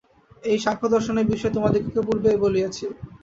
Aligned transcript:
এই 0.43 0.57
সাংখ্যদর্শনের 0.59 1.29
বিষয় 1.31 1.53
তোমাদিগকে 1.55 1.99
পূর্বেই 2.07 2.41
বলিয়াছি। 2.43 2.85